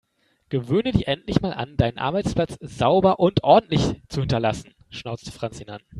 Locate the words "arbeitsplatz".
1.99-2.57